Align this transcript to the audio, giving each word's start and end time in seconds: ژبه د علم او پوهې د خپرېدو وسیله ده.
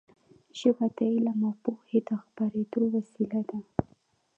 ژبه 0.59 0.85
د 0.97 0.99
علم 1.13 1.39
او 1.47 1.53
پوهې 1.63 1.99
د 2.07 2.09
خپرېدو 2.23 2.81
وسیله 2.95 3.41
ده. 3.49 3.59